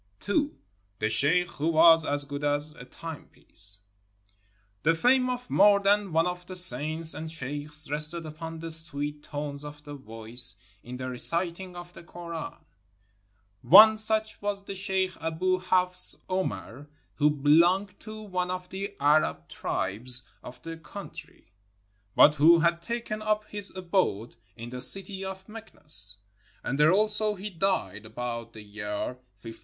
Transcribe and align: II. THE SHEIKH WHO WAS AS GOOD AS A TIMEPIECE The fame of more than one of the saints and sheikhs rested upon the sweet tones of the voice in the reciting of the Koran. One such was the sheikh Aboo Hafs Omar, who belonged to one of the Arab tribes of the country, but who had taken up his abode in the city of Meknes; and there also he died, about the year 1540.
II. 0.27 0.49
THE 0.97 1.11
SHEIKH 1.11 1.47
WHO 1.57 1.67
WAS 1.67 2.03
AS 2.05 2.25
GOOD 2.25 2.43
AS 2.43 2.73
A 2.73 2.85
TIMEPIECE 2.85 3.77
The 4.81 4.95
fame 4.95 5.29
of 5.29 5.47
more 5.51 5.79
than 5.79 6.11
one 6.11 6.25
of 6.25 6.43
the 6.47 6.55
saints 6.55 7.13
and 7.13 7.29
sheikhs 7.29 7.87
rested 7.91 8.25
upon 8.25 8.57
the 8.61 8.71
sweet 8.71 9.21
tones 9.21 9.63
of 9.63 9.83
the 9.83 9.93
voice 9.93 10.55
in 10.81 10.97
the 10.97 11.07
reciting 11.07 11.75
of 11.75 11.93
the 11.93 12.01
Koran. 12.01 12.55
One 13.61 13.95
such 13.95 14.41
was 14.41 14.63
the 14.65 14.73
sheikh 14.73 15.11
Aboo 15.21 15.59
Hafs 15.61 16.17
Omar, 16.27 16.89
who 17.13 17.29
belonged 17.29 17.99
to 17.99 18.23
one 18.23 18.49
of 18.49 18.69
the 18.69 18.95
Arab 18.99 19.47
tribes 19.49 20.23
of 20.43 20.59
the 20.63 20.77
country, 20.77 21.51
but 22.15 22.33
who 22.33 22.57
had 22.61 22.81
taken 22.81 23.21
up 23.21 23.45
his 23.47 23.71
abode 23.75 24.35
in 24.55 24.71
the 24.71 24.81
city 24.81 25.23
of 25.23 25.45
Meknes; 25.47 26.17
and 26.63 26.79
there 26.79 26.91
also 26.91 27.35
he 27.35 27.51
died, 27.51 28.07
about 28.07 28.53
the 28.53 28.63
year 28.63 29.05
1540. 29.43 29.59